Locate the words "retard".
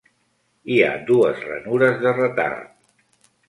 2.23-3.33